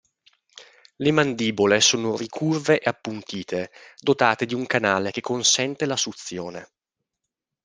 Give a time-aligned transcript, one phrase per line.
[0.95, 3.69] Le mandibole sono ricurve e appuntite,
[3.99, 6.71] dotate di un canale che consente la suzione.